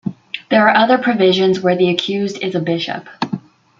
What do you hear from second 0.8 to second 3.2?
provisions where the accused is a bishop.